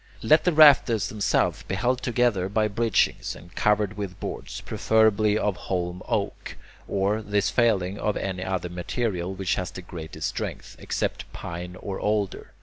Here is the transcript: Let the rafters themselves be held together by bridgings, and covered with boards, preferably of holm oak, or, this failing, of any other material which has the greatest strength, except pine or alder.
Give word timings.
Let 0.23 0.45
the 0.45 0.51
rafters 0.51 1.09
themselves 1.09 1.61
be 1.61 1.75
held 1.75 2.01
together 2.01 2.49
by 2.49 2.67
bridgings, 2.69 3.35
and 3.35 3.53
covered 3.53 3.97
with 3.97 4.19
boards, 4.19 4.59
preferably 4.61 5.37
of 5.37 5.55
holm 5.57 6.01
oak, 6.07 6.57
or, 6.87 7.21
this 7.21 7.51
failing, 7.51 7.99
of 7.99 8.17
any 8.17 8.43
other 8.43 8.67
material 8.69 9.35
which 9.35 9.53
has 9.57 9.69
the 9.69 9.83
greatest 9.83 10.27
strength, 10.29 10.75
except 10.79 11.31
pine 11.33 11.75
or 11.75 11.99
alder. 11.99 12.53